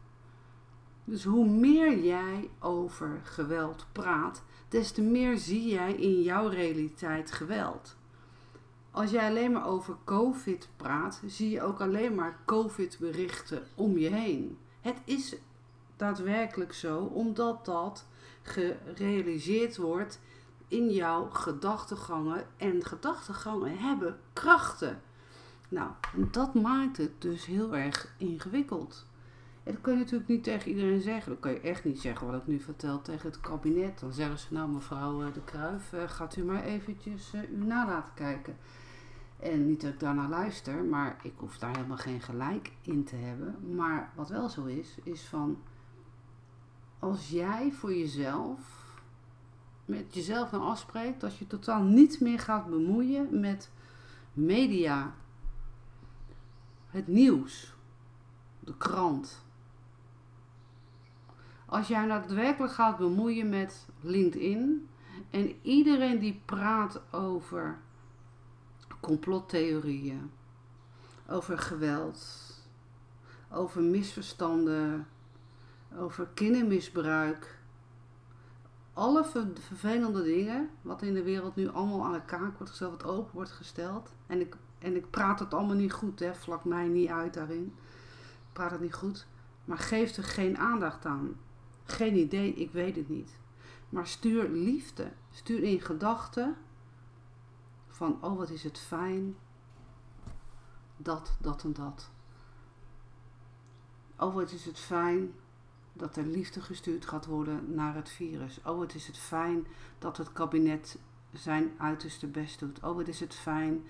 Dus 1.03 1.23
hoe 1.23 1.49
meer 1.49 2.03
jij 2.03 2.49
over 2.59 3.19
geweld 3.23 3.85
praat, 3.91 4.43
des 4.69 4.91
te 4.91 5.01
meer 5.01 5.37
zie 5.37 5.67
jij 5.67 5.93
in 5.93 6.21
jouw 6.21 6.47
realiteit 6.47 7.31
geweld. 7.31 7.95
als 8.91 9.11
jij 9.11 9.29
alleen 9.29 9.51
maar 9.51 9.67
over 9.67 9.95
COVID 10.03 10.69
praat, 10.75 11.21
zie 11.25 11.49
je 11.49 11.61
ook 11.61 11.81
alleen 11.81 12.15
maar 12.15 12.39
COVID-berichten 12.45 13.63
om 13.75 13.97
je 13.97 14.09
heen. 14.09 14.57
Het 14.81 14.97
is 15.05 15.35
daadwerkelijk 15.95 16.73
zo, 16.73 16.97
omdat 16.97 17.65
dat 17.65 18.05
gerealiseerd 18.41 19.77
wordt 19.77 20.19
in 20.67 20.89
jouw 20.91 21.29
gedachtegangen. 21.29 22.47
En 22.57 22.85
gedachtegangen 22.85 23.77
hebben 23.77 24.19
krachten. 24.33 25.01
Nou, 25.69 25.91
dat 26.31 26.53
maakt 26.53 26.97
het 26.97 27.21
dus 27.21 27.45
heel 27.45 27.75
erg 27.75 28.13
ingewikkeld. 28.17 29.05
En 29.65 29.71
dat 29.71 29.81
kun 29.81 29.93
je 29.93 29.99
natuurlijk 29.99 30.29
niet 30.29 30.43
tegen 30.43 30.69
iedereen 30.69 31.01
zeggen. 31.01 31.31
Dat 31.31 31.39
kan 31.39 31.51
je 31.51 31.59
echt 31.59 31.83
niet 31.83 31.99
zeggen 31.99 32.27
wat 32.27 32.41
ik 32.41 32.47
nu 32.47 32.59
vertel 32.59 33.01
tegen 33.01 33.29
het 33.29 33.39
kabinet. 33.39 33.99
Dan 33.99 34.13
zeggen 34.13 34.39
ze, 34.39 34.53
nou 34.53 34.69
mevrouw 34.69 35.23
eh, 35.23 35.33
De 35.33 35.43
Kruif, 35.43 35.93
eh, 35.93 36.09
gaat 36.09 36.35
u 36.35 36.43
maar 36.43 36.63
eventjes 36.63 37.33
uh, 37.33 37.51
u 37.51 37.65
na 37.65 37.85
laten 37.85 38.13
kijken. 38.13 38.57
En 39.39 39.67
niet 39.67 39.81
dat 39.81 39.93
ik 39.93 39.99
daarna 39.99 40.29
luister, 40.29 40.83
maar 40.83 41.17
ik 41.23 41.33
hoef 41.35 41.57
daar 41.57 41.75
helemaal 41.75 41.97
geen 41.97 42.21
gelijk 42.21 42.71
in 42.81 43.03
te 43.03 43.15
hebben. 43.15 43.75
Maar 43.75 44.11
wat 44.15 44.29
wel 44.29 44.49
zo 44.49 44.65
is, 44.65 44.97
is 45.03 45.21
van 45.21 45.57
als 46.99 47.29
jij 47.29 47.71
voor 47.71 47.93
jezelf 47.93 48.59
met 49.85 50.13
jezelf 50.13 50.49
dan 50.49 50.61
afspreekt 50.61 51.21
dat 51.21 51.37
je 51.37 51.47
totaal 51.47 51.83
niet 51.83 52.19
meer 52.19 52.39
gaat 52.39 52.65
bemoeien 52.69 53.39
met 53.39 53.71
media, 54.33 55.13
het 56.89 57.07
nieuws, 57.07 57.73
de 58.59 58.77
krant. 58.77 59.44
Als 61.75 61.87
jij 61.87 62.07
daadwerkelijk 62.07 62.73
gaat 62.73 62.97
bemoeien 62.97 63.49
met 63.49 63.85
LinkedIn 64.01 64.89
en 65.29 65.55
iedereen 65.61 66.19
die 66.19 66.41
praat 66.45 67.01
over 67.11 67.77
complottheorieën, 68.99 70.31
over 71.29 71.57
geweld, 71.57 72.27
over 73.51 73.81
misverstanden, 73.81 75.07
over 75.97 76.27
kindermisbruik. 76.33 77.59
Alle 78.93 79.25
vervelende 79.53 80.23
dingen 80.23 80.69
wat 80.81 81.01
in 81.01 81.13
de 81.13 81.23
wereld 81.23 81.55
nu 81.55 81.69
allemaal 81.69 82.05
aan 82.05 82.13
de 82.13 82.25
kaak 82.25 82.57
wordt 82.57 82.69
gesteld, 82.69 83.01
wat 83.01 83.11
open 83.11 83.33
wordt 83.33 83.51
gesteld. 83.51 84.13
En 84.27 84.39
ik, 84.39 84.55
en 84.79 84.95
ik 84.95 85.09
praat 85.09 85.39
het 85.39 85.53
allemaal 85.53 85.75
niet 85.75 85.93
goed, 85.93 86.19
hè, 86.19 86.35
vlak 86.35 86.65
mij 86.65 86.87
niet 86.87 87.09
uit 87.09 87.33
daarin. 87.33 87.73
Ik 88.39 88.53
praat 88.53 88.71
het 88.71 88.81
niet 88.81 88.93
goed. 88.93 89.27
Maar 89.65 89.77
geef 89.77 90.17
er 90.17 90.23
geen 90.23 90.57
aandacht 90.57 91.05
aan. 91.05 91.35
Geen 91.85 92.17
idee, 92.17 92.53
ik 92.53 92.71
weet 92.71 92.95
het 92.95 93.09
niet. 93.09 93.31
Maar 93.89 94.07
stuur 94.07 94.49
liefde. 94.49 95.11
Stuur 95.31 95.63
in 95.63 95.81
gedachten 95.81 96.55
van, 97.87 98.17
oh 98.21 98.37
wat 98.37 98.49
is 98.49 98.63
het 98.63 98.79
fijn. 98.79 99.35
Dat, 100.97 101.37
dat 101.41 101.63
en 101.63 101.73
dat. 101.73 102.09
Oh 104.17 104.33
wat 104.33 104.51
is 104.51 104.65
het 104.65 104.79
fijn 104.79 105.33
dat 105.93 106.15
er 106.15 106.25
liefde 106.25 106.61
gestuurd 106.61 107.05
gaat 107.05 107.25
worden 107.25 107.73
naar 107.75 107.95
het 107.95 108.09
virus. 108.09 108.59
Oh 108.63 108.77
wat 108.77 108.93
is 108.93 109.07
het 109.07 109.17
fijn 109.17 109.67
dat 109.99 110.17
het 110.17 110.33
kabinet 110.33 110.99
zijn 111.33 111.71
uiterste 111.77 112.27
best 112.27 112.59
doet. 112.59 112.83
Oh 112.83 112.95
wat 112.95 113.07
is 113.07 113.19
het 113.19 113.35
fijn 113.35 113.83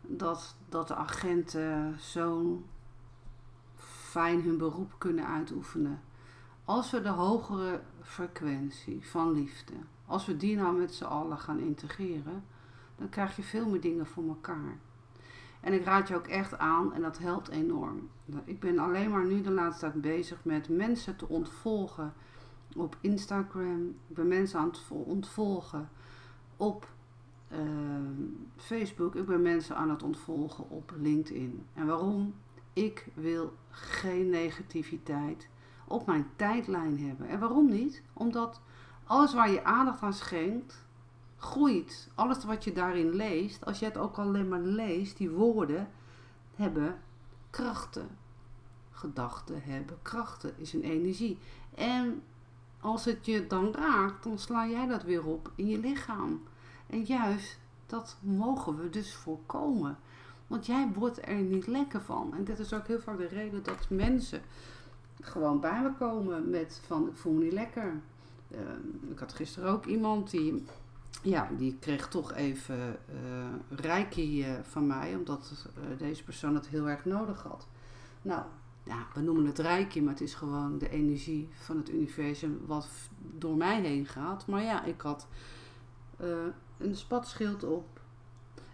dat, 0.00 0.56
dat 0.68 0.88
de 0.88 0.94
agenten 0.94 2.00
zo 2.00 2.62
fijn 4.10 4.42
hun 4.42 4.58
beroep 4.58 4.94
kunnen 4.98 5.26
uitoefenen. 5.26 6.02
Als 6.66 6.90
we 6.90 7.00
de 7.00 7.08
hogere 7.08 7.80
frequentie 8.02 9.06
van 9.06 9.32
liefde, 9.32 9.72
als 10.06 10.26
we 10.26 10.36
die 10.36 10.56
nou 10.56 10.78
met 10.78 10.94
z'n 10.94 11.04
allen 11.04 11.38
gaan 11.38 11.58
integreren, 11.58 12.44
dan 12.96 13.08
krijg 13.08 13.36
je 13.36 13.42
veel 13.42 13.68
meer 13.68 13.80
dingen 13.80 14.06
voor 14.06 14.28
elkaar. 14.28 14.78
En 15.60 15.72
ik 15.72 15.84
raad 15.84 16.08
je 16.08 16.14
ook 16.14 16.26
echt 16.26 16.58
aan 16.58 16.94
en 16.94 17.02
dat 17.02 17.18
helpt 17.18 17.48
enorm. 17.48 18.08
Ik 18.44 18.60
ben 18.60 18.78
alleen 18.78 19.10
maar 19.10 19.24
nu 19.24 19.40
de 19.40 19.50
laatste 19.50 19.90
tijd 19.90 20.00
bezig 20.00 20.44
met 20.44 20.68
mensen 20.68 21.16
te 21.16 21.28
ontvolgen 21.28 22.14
op 22.76 22.96
Instagram. 23.00 23.86
Ik 24.08 24.14
ben 24.14 24.28
mensen 24.28 24.58
aan 24.58 24.68
het 24.68 24.82
ontvolgen 24.88 25.88
op 26.56 26.88
ehm, 27.48 28.24
Facebook. 28.56 29.14
Ik 29.14 29.26
ben 29.26 29.42
mensen 29.42 29.76
aan 29.76 29.90
het 29.90 30.02
ontvolgen 30.02 30.70
op 30.70 30.92
LinkedIn. 30.96 31.66
En 31.74 31.86
waarom? 31.86 32.34
Ik 32.72 33.06
wil 33.14 33.52
geen 33.70 34.30
negativiteit 34.30 35.48
op 35.86 36.06
mijn 36.06 36.26
tijdlijn 36.36 37.00
hebben. 37.00 37.28
En 37.28 37.38
waarom 37.38 37.70
niet? 37.70 38.02
Omdat 38.12 38.60
alles 39.04 39.34
waar 39.34 39.50
je 39.50 39.64
aandacht 39.64 40.02
aan 40.02 40.12
schenkt, 40.12 40.84
groeit. 41.36 42.08
Alles 42.14 42.44
wat 42.44 42.64
je 42.64 42.72
daarin 42.72 43.14
leest, 43.14 43.64
als 43.64 43.78
je 43.78 43.84
het 43.84 43.96
ook 43.96 44.18
alleen 44.18 44.48
maar 44.48 44.60
leest, 44.60 45.16
die 45.16 45.30
woorden 45.30 45.88
hebben 46.54 46.98
krachten. 47.50 48.08
Gedachten 48.90 49.62
hebben 49.62 49.98
krachten, 50.02 50.52
is 50.56 50.72
een 50.72 50.82
energie. 50.82 51.38
En 51.74 52.22
als 52.80 53.04
het 53.04 53.26
je 53.26 53.46
dan 53.46 53.74
raakt, 53.74 54.24
dan 54.24 54.38
sla 54.38 54.66
jij 54.66 54.86
dat 54.86 55.02
weer 55.02 55.26
op 55.26 55.52
in 55.54 55.66
je 55.66 55.78
lichaam. 55.78 56.42
En 56.86 57.02
juist 57.02 57.58
dat 57.86 58.16
mogen 58.20 58.78
we 58.78 58.90
dus 58.90 59.14
voorkomen. 59.14 59.98
Want 60.46 60.66
jij 60.66 60.88
wordt 60.94 61.28
er 61.28 61.34
niet 61.34 61.66
lekker 61.66 62.00
van. 62.00 62.34
En 62.34 62.44
dat 62.44 62.58
is 62.58 62.72
ook 62.72 62.86
heel 62.86 63.00
vaak 63.00 63.18
de 63.18 63.26
reden 63.26 63.62
dat 63.62 63.90
mensen 63.90 64.42
gewoon 65.20 65.60
bij 65.60 65.82
me 65.82 65.92
komen 65.98 66.50
met 66.50 66.80
van 66.86 67.08
ik 67.08 67.16
voel 67.16 67.32
me 67.32 67.44
niet 67.44 67.52
lekker. 67.52 68.00
Ehm, 68.50 69.10
ik 69.10 69.18
had 69.18 69.32
gisteren 69.32 69.70
ook 69.70 69.86
iemand 69.86 70.30
die 70.30 70.64
ja, 71.22 71.48
die 71.56 71.76
kreeg 71.78 72.08
toch 72.08 72.32
even 72.32 72.78
uh, 72.78 73.78
reiki 73.78 74.48
uh, 74.48 74.58
van 74.62 74.86
mij, 74.86 75.14
omdat 75.14 75.68
uh, 75.78 75.98
deze 75.98 76.24
persoon 76.24 76.54
het 76.54 76.68
heel 76.68 76.88
erg 76.88 77.04
nodig 77.04 77.42
had. 77.42 77.66
Nou, 78.22 78.42
ja, 78.82 79.06
we 79.14 79.20
noemen 79.20 79.46
het 79.46 79.58
reiki, 79.58 80.02
maar 80.02 80.12
het 80.12 80.22
is 80.22 80.34
gewoon 80.34 80.78
de 80.78 80.88
energie 80.88 81.48
van 81.52 81.76
het 81.76 81.90
universum 81.90 82.60
wat 82.66 82.88
door 83.18 83.56
mij 83.56 83.80
heen 83.80 84.06
gaat. 84.06 84.46
Maar 84.46 84.62
ja, 84.62 84.84
ik 84.84 85.00
had 85.00 85.28
een 86.78 86.96
spatschild 86.96 87.64
op, 87.64 88.00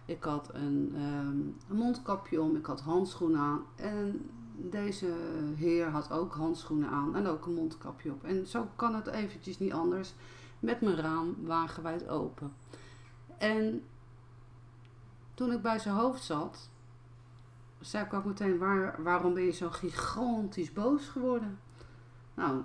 ik 0.05 0.23
had 0.23 0.49
een, 0.53 0.95
um, 0.95 1.57
een 1.69 1.75
mondkapje 1.75 2.41
om, 2.41 2.55
ik 2.55 2.65
had 2.65 2.81
handschoenen 2.81 3.39
aan 3.39 3.61
en 3.75 4.29
deze 4.55 5.13
heer 5.55 5.89
had 5.89 6.11
ook 6.11 6.33
handschoenen 6.33 6.89
aan 6.89 7.15
en 7.15 7.27
ook 7.27 7.45
een 7.45 7.53
mondkapje 7.53 8.11
op. 8.11 8.23
En 8.23 8.47
zo 8.47 8.67
kan 8.75 8.95
het 8.95 9.07
eventjes 9.07 9.59
niet 9.59 9.73
anders 9.73 10.13
met 10.59 10.81
mijn 10.81 10.95
raam 10.95 11.35
wagenwijd 11.45 12.07
open. 12.07 12.53
En 13.37 13.83
toen 15.33 15.51
ik 15.51 15.61
bij 15.61 15.79
zijn 15.79 15.95
hoofd 15.95 16.23
zat, 16.23 16.69
zei 17.79 18.05
ik 18.05 18.13
ook 18.13 18.25
meteen: 18.25 18.57
waar, 18.57 19.03
waarom 19.03 19.33
ben 19.33 19.43
je 19.43 19.51
zo 19.51 19.69
gigantisch 19.69 20.73
boos 20.73 21.07
geworden? 21.07 21.59
Nou, 22.33 22.61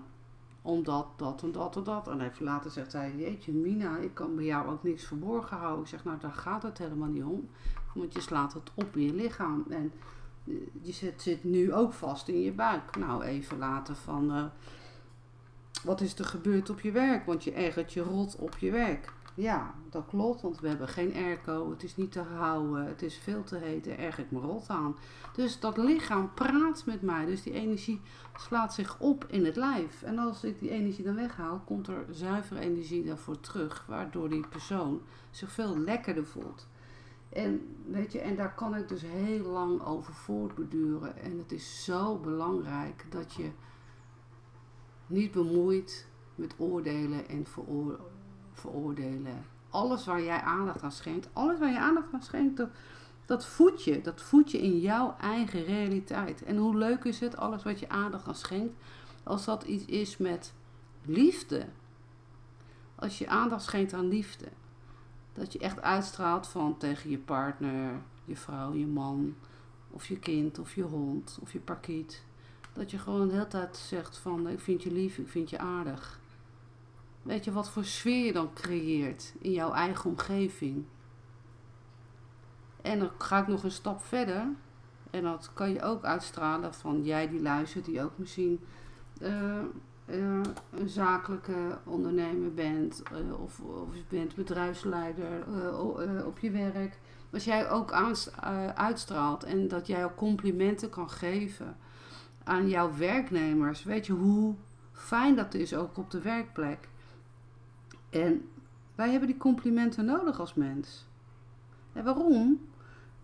omdat 0.63 1.07
dat 1.17 1.43
en 1.43 1.53
dat 1.53 1.77
en 1.77 1.85
dat. 1.85 2.09
En 2.09 2.21
even 2.21 2.45
later 2.45 2.71
zegt 2.71 2.93
hij: 2.93 3.17
Jeetje, 3.17 3.53
Mina, 3.53 3.97
ik 3.97 4.15
kan 4.15 4.35
bij 4.35 4.45
jou 4.45 4.69
ook 4.69 4.83
niks 4.83 5.05
verborgen 5.05 5.57
houden. 5.57 5.83
Ik 5.83 5.89
zeg: 5.89 6.05
Nou, 6.05 6.19
daar 6.19 6.33
gaat 6.33 6.63
het 6.63 6.79
helemaal 6.79 7.09
niet 7.09 7.25
om. 7.25 7.49
Want 7.95 8.15
je 8.15 8.21
slaat 8.21 8.53
het 8.53 8.71
op 8.75 8.97
in 8.97 9.03
je 9.03 9.15
lichaam. 9.15 9.65
En 9.69 9.93
je 10.81 10.93
zit, 10.93 11.23
zit 11.23 11.45
nu 11.45 11.75
ook 11.75 11.93
vast 11.93 12.29
in 12.29 12.41
je 12.41 12.53
buik. 12.53 12.97
Nou, 12.97 13.23
even 13.23 13.59
later 13.59 13.95
van. 13.95 14.37
Uh, 14.37 14.45
wat 15.85 16.01
is 16.01 16.19
er 16.19 16.25
gebeurd 16.25 16.71
op 16.71 16.81
je 16.81 16.91
werk? 16.91 17.27
Want 17.27 17.45
je 17.45 17.53
ergert 17.53 17.93
je 17.93 18.03
rot 18.03 18.37
op 18.37 18.59
je 18.59 18.71
werk. 18.71 19.13
Ja, 19.39 19.75
dat 19.91 20.05
klopt, 20.09 20.41
want 20.41 20.61
we 20.61 20.69
hebben 20.69 20.89
geen 20.89 21.15
airco, 21.15 21.71
het 21.71 21.83
is 21.83 21.97
niet 21.97 22.13
te 22.13 22.21
houden, 22.21 22.87
het 22.87 23.03
is 23.03 23.19
veel 23.19 23.45
te 23.45 23.57
heet, 23.57 23.85
daar 23.85 23.99
erg 23.99 24.19
ik 24.19 24.31
me 24.31 24.41
rot 24.41 24.69
aan. 24.69 24.97
Dus 25.35 25.61
dat 25.61 25.77
lichaam 25.77 26.35
praat 26.35 26.83
met 26.87 27.03
mij, 27.03 27.27
dus 27.27 27.43
die 27.43 27.53
energie 27.53 28.01
slaat 28.37 28.75
zich 28.75 29.01
op 29.01 29.27
in 29.29 29.45
het 29.45 29.57
lijf. 29.57 30.03
En 30.03 30.19
als 30.19 30.45
ik 30.45 30.59
die 30.59 30.71
energie 30.71 31.05
dan 31.05 31.15
weghaal, 31.15 31.63
komt 31.65 31.89
er 31.89 32.05
zuivere 32.11 32.61
energie 32.61 33.05
daarvoor 33.05 33.41
terug, 33.41 33.85
waardoor 33.89 34.29
die 34.29 34.47
persoon 34.47 35.01
zich 35.31 35.53
veel 35.53 35.79
lekkerder 35.79 36.27
voelt. 36.27 36.67
En, 37.29 37.77
weet 37.87 38.13
je, 38.13 38.21
en 38.21 38.37
daar 38.37 38.55
kan 38.55 38.77
ik 38.77 38.89
dus 38.89 39.03
heel 39.03 39.45
lang 39.45 39.85
over 39.85 40.15
voortbeduren. 40.15 41.17
En 41.17 41.39
het 41.39 41.53
is 41.53 41.85
zo 41.85 42.17
belangrijk 42.17 43.07
dat 43.11 43.35
je 43.35 43.51
niet 45.07 45.31
bemoeit 45.31 46.07
met 46.35 46.55
oordelen 46.59 47.29
en 47.29 47.47
veroordelen. 48.53 49.45
Alles 49.71 50.05
waar 50.05 50.23
jij 50.23 50.41
aandacht 50.41 50.83
aan 50.83 50.93
schenkt, 50.93 51.29
alles 51.33 51.59
waar 51.59 51.71
je 51.73 51.79
aandacht 51.79 52.13
aan 52.13 52.23
schenkt, 52.23 52.57
dat, 52.57 52.71
dat 53.27 53.47
voed 53.47 53.85
je. 53.85 54.01
Dat 54.01 54.23
voed 54.23 54.51
je 54.51 54.59
in 54.59 54.79
jouw 54.79 55.17
eigen 55.21 55.65
realiteit. 55.65 56.43
En 56.43 56.57
hoe 56.57 56.77
leuk 56.77 57.05
is 57.05 57.21
het, 57.21 57.37
alles 57.37 57.63
wat 57.63 57.81
je 57.81 57.89
aandacht 57.89 58.27
aan 58.27 58.35
schenkt, 58.35 58.75
als 59.23 59.45
dat 59.45 59.63
iets 59.63 59.85
is 59.85 60.17
met 60.17 60.55
liefde. 61.05 61.67
Als 62.95 63.19
je 63.19 63.29
aandacht 63.29 63.63
schenkt 63.63 63.93
aan 63.93 64.09
liefde. 64.09 64.47
Dat 65.39 65.53
je 65.53 65.59
echt 65.59 65.83
uitstraalt 65.83 66.47
van 66.47 66.77
tegen 66.77 67.11
je 67.11 67.19
partner, 67.19 68.01
je 68.25 68.37
vrouw, 68.37 68.75
je 68.75 68.87
man, 68.87 69.35
of 69.91 70.07
je 70.07 70.19
kind, 70.19 70.59
of 70.59 70.75
je 70.75 70.83
hond, 70.83 71.39
of 71.43 71.53
je 71.53 71.61
parkiet. 71.61 72.23
Dat 72.73 72.91
je 72.91 72.99
gewoon 72.99 73.27
de 73.27 73.33
hele 73.33 73.49
tijd 73.49 73.77
zegt 73.77 74.19
van 74.19 74.49
ik 74.49 74.61
vind 74.61 74.83
je 74.83 74.93
lief, 74.93 75.19
ik 75.19 75.29
vind 75.29 75.51
je 75.51 75.59
aardig. 75.59 76.21
Weet 77.23 77.45
je 77.45 77.53
wat 77.53 77.71
voor 77.71 77.85
sfeer 77.85 78.25
je 78.25 78.33
dan 78.33 78.53
creëert 78.53 79.35
in 79.39 79.53
jouw 79.53 79.73
eigen 79.73 80.11
omgeving? 80.11 80.85
En 82.83 82.99
dan 82.99 83.11
ga 83.19 83.41
ik 83.41 83.47
nog 83.47 83.65
een 83.65 83.71
stap 83.71 84.01
verder. 84.01 84.47
En 85.11 85.23
dat 85.23 85.51
kan 85.55 85.71
je 85.71 85.83
ook 85.83 86.05
uitstralen 86.05 86.75
van 86.75 87.05
jij 87.05 87.29
die 87.29 87.43
luistert, 87.43 87.85
die 87.85 88.03
ook 88.03 88.19
misschien 88.19 88.61
eh, 89.21 89.63
een 90.11 90.89
zakelijke 90.89 91.79
ondernemer 91.85 92.55
bent. 92.55 93.03
eh, 93.03 93.43
of, 93.43 93.61
of 93.61 93.95
je 93.95 94.03
bent 94.09 94.35
bedrijfsleider 94.35 95.43
eh, 95.49 95.67
eh, 95.67 96.27
op 96.27 96.39
je 96.39 96.51
werk. 96.51 96.99
Als 97.33 97.45
jij 97.45 97.71
ook 97.71 97.91
eh, 97.91 98.69
uitstraalt 98.69 99.45
en 99.45 99.69
dat 99.69 99.87
jij 99.87 100.05
ook 100.05 100.17
complimenten 100.17 100.91
kan 100.91 101.11
geven 101.11 101.77
aan 102.45 102.69
jouw 102.69 102.97
werknemers. 102.97 103.85
Weet 103.85 104.07
je 104.07 104.13
hoe 104.13 104.55
fijn 104.93 105.37
dat 105.37 105.55
is 105.55 105.75
ook 105.75 105.97
op 105.97 106.11
de 106.11 106.21
werkplek. 106.21 106.89
En 108.11 108.49
wij 108.95 109.11
hebben 109.11 109.29
die 109.29 109.39
complimenten 109.39 110.05
nodig 110.05 110.41
als 110.41 110.55
mens. 110.55 111.07
En 111.93 112.05
waarom? 112.05 112.61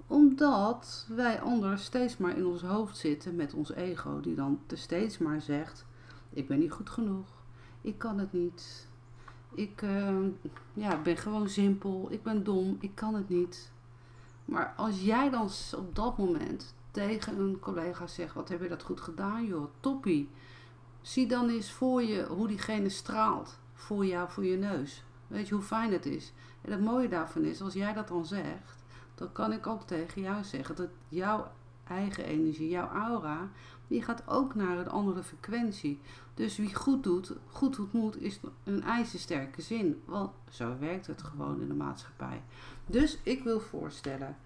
Omdat 0.07 1.07
wij 1.09 1.41
anders 1.41 1.85
steeds 1.85 2.17
maar 2.17 2.37
in 2.37 2.47
ons 2.47 2.62
hoofd 2.62 2.97
zitten 2.97 3.37
met 3.37 3.55
ons 3.55 3.73
ego, 3.73 4.21
die 4.21 4.35
dan 4.35 4.61
te 4.67 4.76
steeds 4.76 5.19
maar 5.19 5.41
zegt: 5.41 5.87
Ik 6.35 6.47
ben 6.47 6.59
niet 6.59 6.73
goed 6.73 6.91
genoeg, 6.91 7.26
ik 7.81 7.99
kan 7.99 8.19
het 8.19 8.33
niet, 8.33 8.88
ik 9.55 9.83
eh, 9.83 10.17
ja, 10.73 11.03
ben 11.03 11.17
gewoon 11.17 11.49
simpel, 11.49 12.07
ik 12.11 12.23
ben 12.23 12.45
dom, 12.45 12.76
ik 12.81 12.95
kan 12.95 13.14
het 13.14 13.29
niet. 13.29 13.73
Maar 14.45 14.75
als 14.76 15.00
jij 15.00 15.31
dan 15.31 15.49
op 15.76 15.95
dat 15.95 16.19
moment 16.19 16.75
tegen 16.91 17.38
een 17.41 17.59
collega 17.59 18.07
zegt: 18.07 18.35
Wat 18.35 18.49
heb 18.49 18.62
je 18.62 18.69
dat 18.69 18.83
goed 18.83 19.00
gedaan, 19.00 19.47
joh, 19.47 19.71
toppie. 19.81 20.29
Zie 21.00 21.26
dan 21.26 21.49
eens 21.49 21.71
voor 21.71 22.03
je 22.03 22.26
hoe 22.26 22.49
diegene 22.49 22.88
straalt, 22.88 23.59
voor 23.73 24.07
jou, 24.07 24.31
voor 24.31 24.45
je 24.45 24.57
neus. 24.57 25.03
Weet 25.26 25.49
je 25.49 25.55
hoe 25.55 25.62
fijn 25.62 25.93
het 25.93 26.07
is? 26.07 26.33
En 26.61 26.73
het 26.73 26.81
mooie 26.81 27.09
daarvan 27.09 27.45
is, 27.45 27.61
als 27.61 27.75
jij 27.75 27.93
dat 27.93 28.09
dan 28.09 28.26
zegt, 28.26 28.85
dan 29.14 29.33
kan 29.33 29.53
ik 29.53 29.67
ook 29.67 29.83
tegen 29.83 30.23
jou 30.23 30.45
zeggen 30.45 30.76
dat 30.76 30.88
jouw 31.09 31.50
eigen 31.88 32.25
energie, 32.25 32.69
jouw 32.69 32.88
aura, 32.88 33.49
die 33.87 34.03
gaat 34.03 34.23
ook 34.26 34.55
naar 34.55 34.79
een 34.79 34.88
andere 34.88 35.23
frequentie. 35.23 36.00
Dus 36.35 36.57
wie 36.57 36.75
goed 36.75 37.03
doet, 37.03 37.33
goed 37.50 37.93
moet, 37.93 38.21
is 38.21 38.41
een 38.64 38.83
ijzersterke 38.83 39.62
zin. 39.62 40.03
Want 40.05 40.31
zo 40.50 40.79
werkt 40.79 41.07
het 41.07 41.23
gewoon 41.23 41.61
in 41.61 41.69
de 41.69 41.75
maatschappij. 41.75 42.43
Dus 42.87 43.19
ik 43.23 43.43
wil 43.43 43.61
voorstellen, 43.61 44.37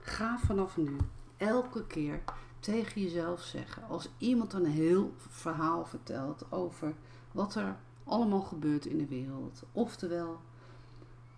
ga 0.00 0.38
vanaf 0.38 0.76
nu 0.76 0.96
elke 1.36 1.86
keer 1.86 2.22
tegen 2.60 3.02
jezelf 3.02 3.42
zeggen, 3.42 3.82
als 3.88 4.08
iemand 4.18 4.52
een 4.52 4.66
heel 4.66 5.14
verhaal 5.16 5.84
vertelt 5.84 6.52
over 6.52 6.94
wat 7.32 7.54
er 7.54 7.76
allemaal 8.04 8.40
gebeurt 8.40 8.86
in 8.86 8.98
de 8.98 9.06
wereld, 9.06 9.62
oftewel 9.72 10.40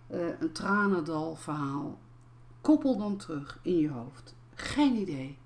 eh, 0.07 0.39
een 0.39 0.51
tranendal 0.51 1.35
verhaal, 1.35 1.99
koppel 2.61 2.97
dan 2.97 3.17
terug 3.17 3.59
in 3.61 3.77
je 3.77 3.89
hoofd. 3.89 4.35
Geen 4.55 4.95
idee. 4.95 5.37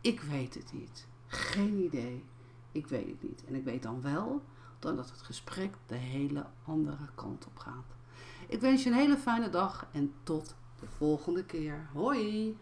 Ik 0.00 0.20
weet 0.20 0.54
het 0.54 0.72
niet. 0.72 1.06
Geen 1.26 1.84
idee. 1.84 2.24
Ik 2.72 2.86
weet 2.86 3.06
het 3.06 3.22
niet. 3.22 3.44
En 3.44 3.54
ik 3.54 3.64
weet 3.64 3.82
dan 3.82 4.02
wel 4.02 4.42
dan 4.78 4.96
dat 4.96 5.10
het 5.10 5.22
gesprek 5.22 5.74
de 5.86 5.94
hele 5.94 6.46
andere 6.64 7.08
kant 7.14 7.46
op 7.46 7.58
gaat. 7.58 7.96
Ik 8.48 8.60
wens 8.60 8.82
je 8.82 8.90
een 8.90 8.96
hele 8.96 9.16
fijne 9.16 9.50
dag 9.50 9.86
en 9.92 10.12
tot 10.22 10.54
de 10.80 10.86
volgende 10.86 11.44
keer. 11.44 11.88
Hoi! 11.92 12.56